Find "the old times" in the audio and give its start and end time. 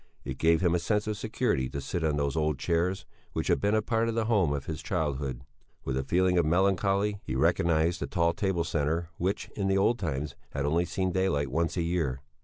9.67-10.35